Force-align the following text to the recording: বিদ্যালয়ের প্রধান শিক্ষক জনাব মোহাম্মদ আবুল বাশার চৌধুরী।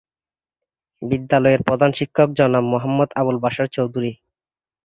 বিদ্যালয়ের 1.01 1.61
প্রধান 1.67 1.91
শিক্ষক 1.99 2.29
জনাব 2.39 2.63
মোহাম্মদ 2.73 3.09
আবুল 3.15 3.37
বাশার 3.43 3.67
চৌধুরী। 3.75 4.11